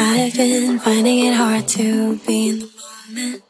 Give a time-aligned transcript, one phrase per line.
[0.00, 3.42] I've been finding it hard to be in the moment.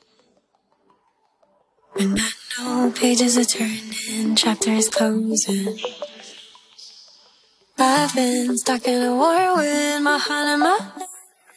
[1.97, 2.31] When I
[2.61, 5.81] know pages are turning, chapters closing.
[7.81, 10.77] I've been stuck in a war with my heart and my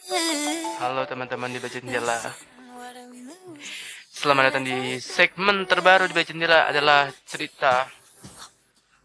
[0.08, 0.80] head.
[0.80, 2.18] Halo teman-teman di Baca Jendela.
[4.08, 7.84] Selamat datang di segmen terbaru di Baca Jendela adalah cerita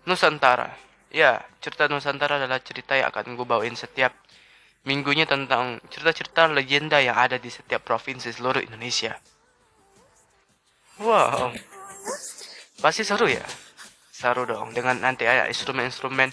[0.08, 0.89] Nusantara.
[1.10, 4.14] Ya, cerita Nusantara adalah cerita yang akan gue bawain setiap
[4.86, 9.18] minggunya tentang cerita-cerita legenda yang ada di setiap provinsi seluruh Indonesia.
[11.02, 11.56] Wow,
[12.78, 13.42] pasti seru ya?
[14.14, 16.30] Seru dong, dengan nanti ada instrumen-instrumen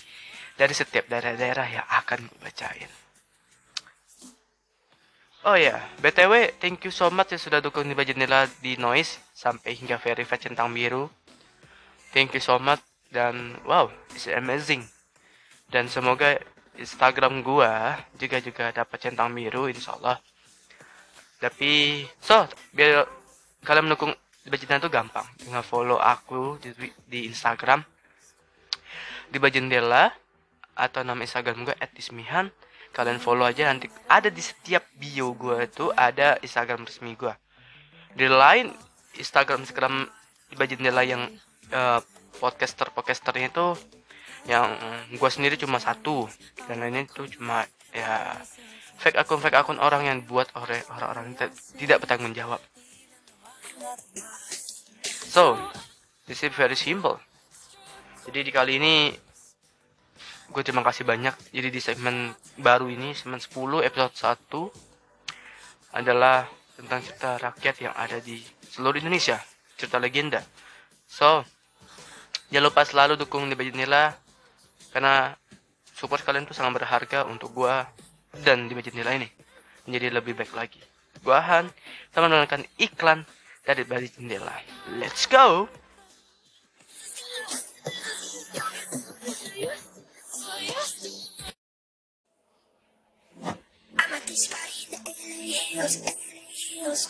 [0.60, 2.90] dari setiap daerah-daerah yang akan gue bacain.
[5.46, 9.78] Oh ya, BTW, thank you so much yang sudah dukung di Jendela di Noise sampai
[9.78, 11.06] hingga verified centang biru.
[12.10, 14.84] Thank you so much dan wow, it's amazing.
[15.66, 16.38] Dan semoga
[16.76, 20.18] Instagram gua juga juga dapat centang biru insyaallah.
[21.40, 23.04] Tapi so biar
[23.66, 24.14] kalian mendukung
[24.46, 26.70] Jendela itu gampang dengan follow aku di,
[27.10, 27.82] di Instagram
[29.26, 30.14] di Bajendela
[30.78, 32.46] atau nama Instagram gue @dismihan
[32.94, 37.34] kalian follow aja nanti ada di setiap bio gue itu ada Instagram resmi gue
[38.14, 38.70] di lain
[39.18, 40.06] Instagram Instagram
[40.46, 41.26] di Bajendela yang
[41.74, 42.00] eh,
[42.38, 43.66] podcaster podcasternya itu
[44.46, 44.78] yang
[45.10, 46.30] gue sendiri cuma satu.
[46.70, 48.38] Dan lainnya itu cuma ya
[49.00, 51.36] fake akun fake akun orang yang buat oleh orang-orang
[51.76, 52.62] tidak bertanggung jawab.
[55.26, 55.58] So
[56.24, 57.20] this is very simple.
[58.26, 58.94] Jadi di kali ini
[60.50, 61.34] gue terima kasih banyak.
[61.52, 64.14] Jadi di segmen baru ini segmen 10 episode
[65.92, 69.40] 1 adalah tentang cerita rakyat yang ada di seluruh Indonesia.
[69.76, 70.40] Cerita legenda.
[71.06, 71.44] So
[72.50, 74.14] jangan lupa selalu dukung di Nila
[74.94, 75.34] karena
[75.96, 77.74] support kalian tuh sangat berharga untuk gue
[78.44, 79.28] dan di Nila ini
[79.88, 80.80] menjadi lebih baik lagi
[81.22, 81.66] gue Han
[82.12, 83.24] sama menonton iklan
[83.66, 84.54] dari Bali Jendela
[85.00, 85.66] let's go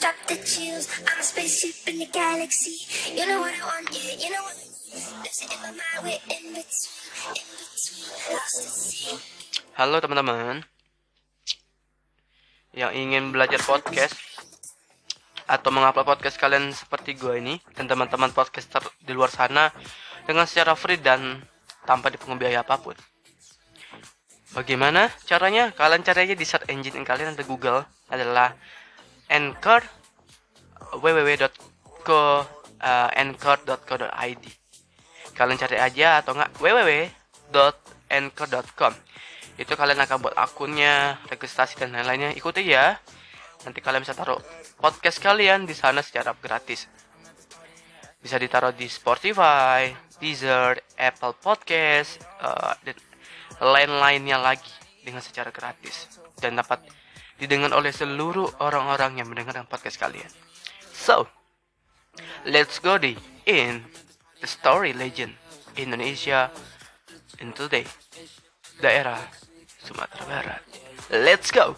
[0.01, 0.89] drop the chills.
[1.07, 2.75] I'm a spaceship in the galaxy.
[3.15, 4.66] You know what I want, yeah, you know what
[9.77, 10.65] Halo teman-teman.
[12.73, 14.17] Yang ingin belajar podcast
[15.45, 19.69] Atau mengupload podcast kalian seperti gue ini Dan teman-teman podcaster di luar sana
[20.25, 21.45] Dengan secara free dan
[21.85, 22.97] tanpa dipungut biaya apa pun.
[24.57, 25.77] Bagaimana caranya?
[25.77, 28.57] Kalian cari aja di search engine kalian ada Google Adalah
[29.29, 29.85] Anchor
[30.97, 32.49] www.co
[32.81, 34.66] uh, anchor.co.id
[35.37, 38.97] Kalian cari aja atau enggak www.anchor.com
[39.57, 42.37] itu kalian akan buat akunnya, registrasi dan lain-lainnya.
[42.37, 43.01] Ikuti ya.
[43.65, 44.37] Nanti kalian bisa taruh
[44.77, 46.85] podcast kalian di sana secara gratis.
[48.21, 49.89] Bisa ditaruh di Spotify,
[50.21, 52.97] Deezer, Apple Podcast, eh, dan
[53.65, 56.85] lain-lainnya lagi dengan secara gratis dan dapat
[57.41, 60.29] didengar oleh seluruh orang-orang yang mendengarkan podcast kalian.
[60.93, 61.25] So,
[62.45, 63.17] let's go di
[63.49, 63.81] in
[64.47, 65.35] story legend
[65.77, 66.51] Indonesia
[67.43, 67.85] in today
[68.81, 69.21] daerah
[69.83, 70.63] Sumatera Barat.
[71.11, 71.77] Let's go.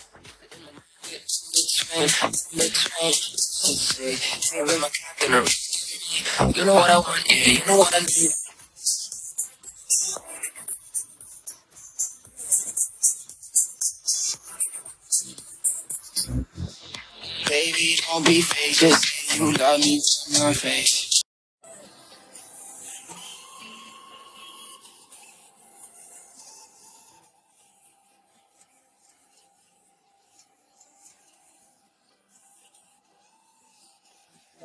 [6.55, 8.33] You know what I want, yeah, you know what I need.
[17.49, 20.98] Baby, don't be fake, just say you love me to my face.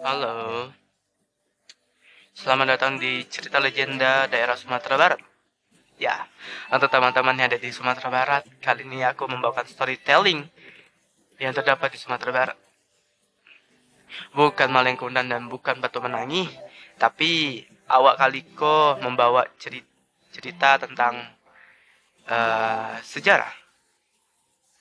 [0.03, 0.67] Halo.
[2.35, 5.19] Selamat datang di cerita legenda daerah Sumatera Barat.
[5.95, 6.27] Ya,
[6.75, 10.43] untuk teman-teman yang ada di Sumatera Barat, kali ini aku membawakan storytelling
[11.39, 12.57] yang terdapat di Sumatera Barat.
[14.35, 16.51] Bukan Malengkundan dan bukan Batu Menangi,
[16.99, 21.15] tapi awak kaliko membawa cerita, tentang
[22.27, 23.55] eh, sejarah,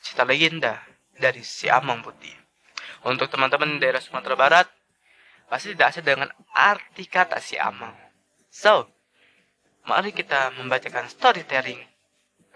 [0.02, 0.82] cerita legenda
[1.14, 2.34] dari si Amang Putih.
[3.06, 4.81] Untuk teman-teman daerah Sumatera Barat,
[5.52, 7.92] pasti tidak asing dengan arti kata si amal.
[8.48, 8.88] So,
[9.84, 11.84] mari kita membacakan storytelling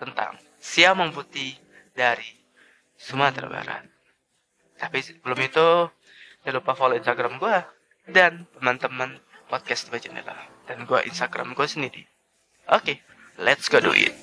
[0.00, 1.60] tentang si siamang putih
[1.92, 2.24] dari
[2.96, 3.84] Sumatera Barat.
[4.80, 5.92] Tapi sebelum itu,
[6.40, 7.56] jangan lupa follow Instagram gue
[8.16, 9.20] dan teman-teman
[9.52, 10.48] podcast baca Jendela.
[10.64, 12.08] Dan gue Instagram gue sendiri.
[12.72, 12.96] Oke, okay,
[13.36, 14.16] let's go do it.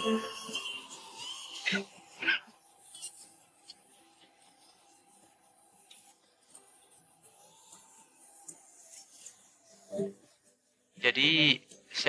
[0.00, 0.39] Thank you.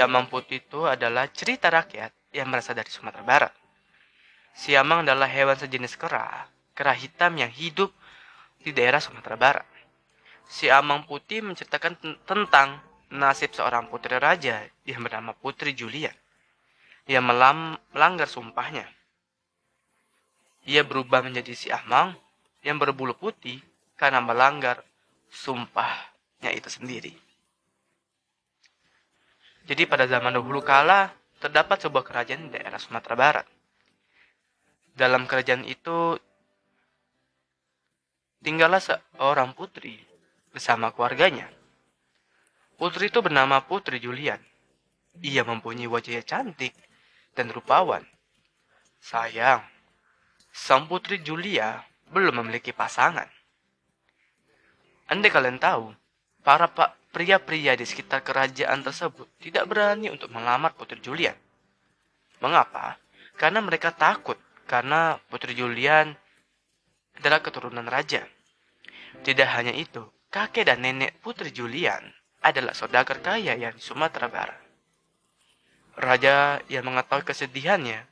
[0.01, 3.53] Siamang Putih itu adalah cerita rakyat yang berasal dari Sumatera Barat.
[4.49, 7.93] Siamang adalah hewan sejenis kera, kera hitam yang hidup
[8.65, 9.67] di daerah Sumatera Barat.
[10.49, 12.81] Siamang Putih menceritakan ten- tentang
[13.13, 16.09] nasib seorang putri raja yang bernama Putri Julia
[17.05, 18.89] melam- melanggar sumpahnya.
[20.65, 22.17] Ia berubah menjadi siamang
[22.65, 23.61] yang berbulu putih
[24.01, 24.81] karena melanggar
[25.29, 27.13] sumpahnya itu sendiri.
[29.71, 33.47] Jadi pada zaman dahulu kala terdapat sebuah kerajaan di daerah Sumatera Barat.
[34.91, 36.19] Dalam kerajaan itu
[38.43, 39.95] tinggallah seorang putri
[40.51, 41.47] bersama keluarganya.
[42.75, 44.43] Putri itu bernama Putri Julian.
[45.23, 46.75] Ia mempunyai wajah yang cantik
[47.31, 48.03] dan rupawan.
[48.99, 49.63] Sayang,
[50.51, 51.79] sang putri Julia
[52.11, 53.31] belum memiliki pasangan.
[55.07, 55.95] Andai kalian tahu,
[56.43, 61.35] para pak pria-pria di sekitar kerajaan tersebut tidak berani untuk melamar Putri Julian.
[62.39, 62.97] Mengapa?
[63.35, 66.15] Karena mereka takut karena Putri Julian
[67.19, 68.23] adalah keturunan raja.
[69.21, 72.01] Tidak hanya itu, kakek dan nenek Putri Julian
[72.41, 74.59] adalah saudagar kaya yang di Sumatera Barat.
[75.99, 78.07] Raja yang mengetahui kesedihannya,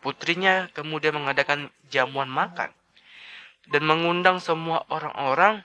[0.00, 2.70] putrinya kemudian mengadakan jamuan makan
[3.68, 5.60] dan mengundang semua orang-orang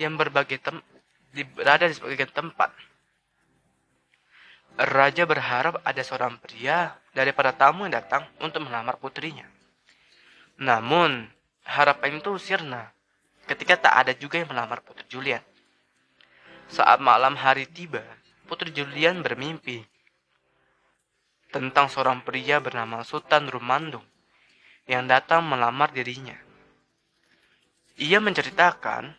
[0.00, 0.80] yang berbagai tem
[1.32, 2.70] di, berada di sebagian tempat.
[4.72, 9.44] Raja berharap ada seorang pria daripada tamu yang datang untuk melamar putrinya.
[10.60, 11.28] Namun,
[11.64, 12.92] harapan itu sirna
[13.44, 15.42] ketika tak ada juga yang melamar Putri Julian.
[16.72, 18.00] Saat malam hari tiba,
[18.48, 19.84] Putri Julian bermimpi
[21.52, 24.04] tentang seorang pria bernama Sultan Rumandung
[24.88, 26.36] yang datang melamar dirinya.
[28.00, 29.12] Ia menceritakan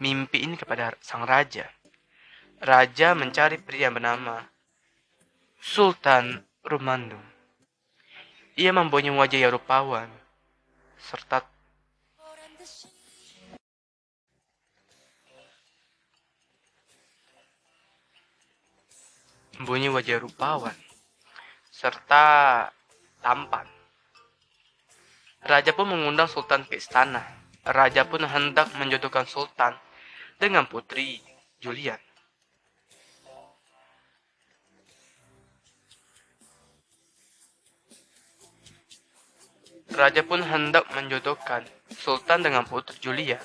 [0.00, 1.68] mimpi ini kepada sang raja.
[2.60, 4.40] Raja mencari pria bernama
[5.60, 7.24] Sultan Rumandung.
[8.56, 10.08] Ia mempunyai wajah yang rupawan
[10.96, 11.44] serta
[19.60, 20.76] mempunyai wajah rupawan
[21.72, 22.24] serta
[23.20, 23.68] tampan.
[25.44, 27.45] Raja pun mengundang Sultan ke istana.
[27.66, 29.74] Raja pun hendak menjodohkan Sultan
[30.38, 31.18] dengan putri
[31.58, 31.98] Julian.
[39.90, 43.42] Raja pun hendak menjodohkan Sultan dengan putri Julian.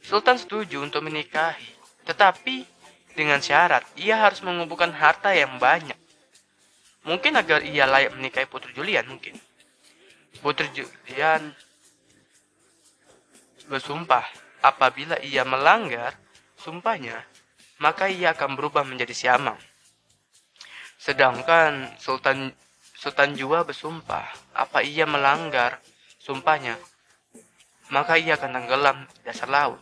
[0.00, 1.76] Sultan setuju untuk menikahi,
[2.08, 2.64] tetapi
[3.12, 5.96] dengan syarat ia harus mengumpulkan harta yang banyak.
[7.04, 9.36] Mungkin agar ia layak menikahi putri Julian mungkin.
[10.40, 11.52] Putri Julian
[13.68, 14.24] bersumpah
[14.64, 16.16] apabila ia melanggar
[16.56, 17.20] sumpahnya,
[17.80, 19.58] maka ia akan berubah menjadi siamang.
[20.96, 22.52] Sedangkan Sultan
[22.96, 24.24] Sultan Jua bersumpah
[24.56, 25.76] apa ia melanggar
[26.16, 26.80] sumpahnya,
[27.92, 29.80] maka ia akan tenggelam di dasar laut.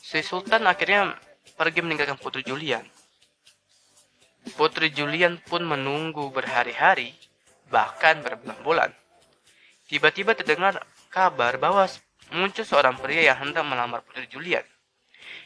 [0.00, 1.12] Si Sultan akhirnya
[1.60, 2.86] pergi meninggalkan Putri Julian.
[4.56, 7.12] Putri Julian pun menunggu berhari-hari,
[7.68, 8.94] bahkan berbulan-bulan.
[9.90, 10.80] Tiba-tiba terdengar
[11.10, 11.84] kabar bahwa
[12.34, 14.64] muncul seorang pria yang hendak melamar Putri Julian.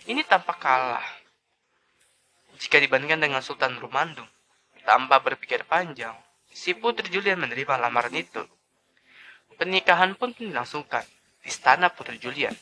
[0.08, 1.04] Ini tampak kalah
[2.60, 4.28] jika dibandingkan dengan Sultan Rumandung.
[4.80, 6.16] Tanpa berpikir panjang,
[6.48, 8.40] si Putri Julian menerima lamaran itu.
[9.60, 11.04] Pernikahan pun dilangsungkan
[11.44, 12.56] di istana Putri Julian.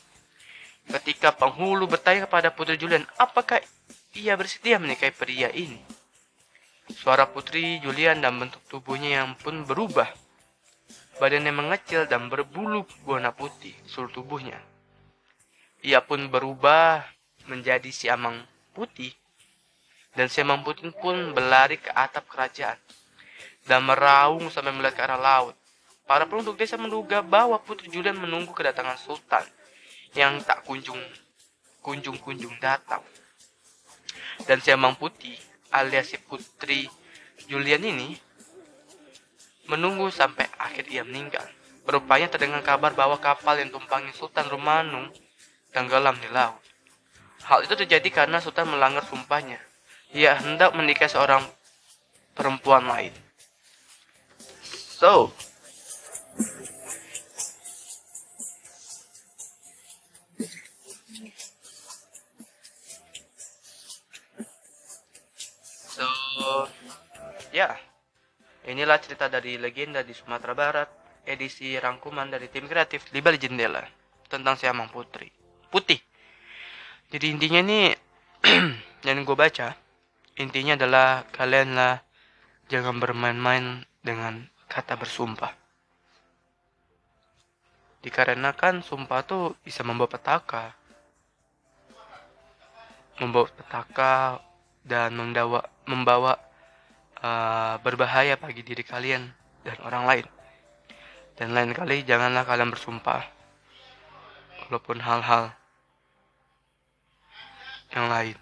[0.89, 3.63] Ketika penghulu bertanya kepada Putri Julian, apakah
[4.17, 5.79] ia bersedia menikahi pria ini?
[6.91, 10.09] Suara Putri Julian dan bentuk tubuhnya yang pun berubah.
[11.19, 14.55] Badannya mengecil dan berbulu warna putih seluruh tubuhnya.
[15.83, 17.03] Ia pun berubah
[17.51, 18.39] menjadi siamang
[18.71, 19.11] putih.
[20.15, 22.79] Dan siamang putih pun berlari ke atap kerajaan.
[23.67, 25.55] Dan meraung sampai melihat ke arah laut.
[26.07, 29.45] Para penduduk desa menduga bahwa Putri Julian menunggu kedatangan Sultan
[30.17, 30.97] yang tak kunjung
[31.85, 33.03] kunjung-kunjung datang.
[34.47, 35.35] Dan siamang putih
[35.69, 36.89] alias si Putri
[37.45, 38.17] Julian ini
[39.69, 41.45] menunggu sampai akhir ia meninggal.
[41.85, 45.09] Rupanya terdengar kabar bahwa kapal yang tumpangi Sultan Rumanung
[45.73, 46.61] tenggelam di laut.
[47.45, 49.57] Hal itu terjadi karena Sultan melanggar sumpahnya.
[50.13, 51.45] Ia hendak menikah seorang
[52.33, 53.13] perempuan lain.
[54.99, 55.33] So
[68.89, 70.89] inilah cerita dari legenda di Sumatera Barat,
[71.21, 73.85] edisi rangkuman dari tim kreatif di balik jendela
[74.25, 75.29] tentang si Amang Putri.
[75.69, 76.01] Putih.
[77.13, 77.93] Jadi intinya nih,
[79.05, 79.77] yang gue baca,
[80.41, 82.01] intinya adalah kalianlah
[82.65, 85.53] jangan bermain-main dengan kata bersumpah.
[88.01, 90.73] Dikarenakan sumpah tuh bisa membawa petaka.
[93.21, 94.41] Membawa petaka
[94.81, 96.48] dan membawa membawa
[97.23, 99.27] uh, berbahaya bagi diri kalian
[99.63, 100.25] dan orang lain.
[101.39, 103.23] Dan lain kali janganlah kalian bersumpah.
[104.67, 105.55] Walaupun hal-hal
[107.95, 108.37] yang lain.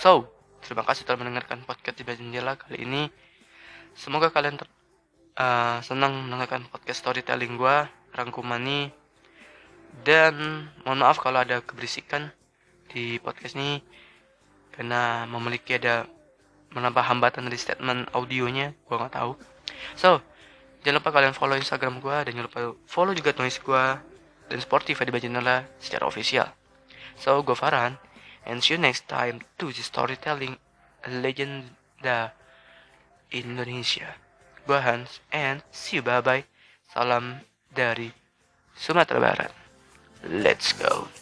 [0.00, 0.32] So,
[0.64, 3.02] terima kasih telah mendengarkan podcast di jendela kali ini.
[3.92, 4.56] Semoga kalian
[5.36, 7.76] uh, senang mendengarkan podcast storytelling gue,
[8.16, 8.90] rangkuman ini.
[10.00, 12.32] Dan mohon maaf kalau ada keberisikan
[12.90, 13.82] di podcast ini
[14.80, 16.08] karena memiliki ada
[16.72, 19.36] menambah hambatan dari statement audionya gue nggak tahu.
[19.92, 20.24] So
[20.80, 23.84] jangan lupa kalian follow instagram gue dan jangan lupa follow juga noise gue
[24.48, 26.48] dan Spotify di Bajenala secara official.
[27.20, 28.00] So gue Farhan
[28.48, 30.56] and see you next time to the storytelling
[31.04, 32.32] legenda
[33.28, 34.16] Indonesia.
[34.64, 36.48] Gue Hans and see you bye bye
[36.88, 38.08] salam dari
[38.72, 39.52] Sumatera Barat.
[40.24, 41.20] Let's go